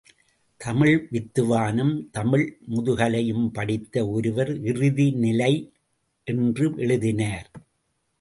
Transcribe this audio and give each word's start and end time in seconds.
தமிழ் 0.57 1.07
வித்துவானும் 1.11 1.91
தமிழ் 2.11 2.45
முதுகலையும் 2.69 3.51
படித்த 3.53 4.07
ஒருவர் 4.07 4.61
இறுதி 4.63 5.07
னிலை 5.13 5.71
என்று 6.23 6.73
எழுதினார். 6.77 7.51